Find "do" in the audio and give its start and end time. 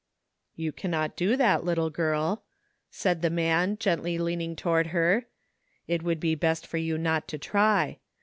1.15-1.37